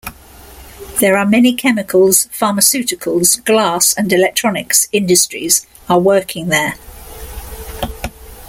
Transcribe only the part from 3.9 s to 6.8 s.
and Electronics industries are working there.